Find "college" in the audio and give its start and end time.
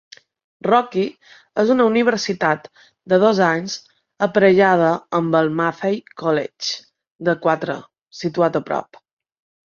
6.23-6.71